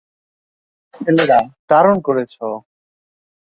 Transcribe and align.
ছেলেরা, 0.93 1.39
দারুণ 1.69 1.97
করেছো! 2.07 2.45